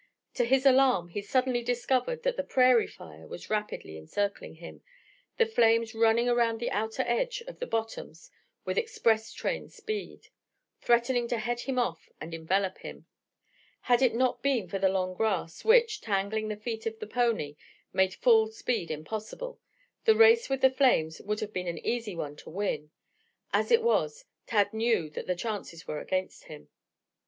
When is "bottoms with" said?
7.67-8.79